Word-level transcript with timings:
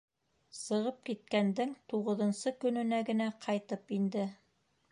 Сығып 0.59 1.03
киткәндең 1.09 1.75
туғыҙынсы 1.93 2.55
көнөнә 2.65 3.01
генә 3.11 3.29
ҡайтып 3.47 3.97
инде 3.99 4.25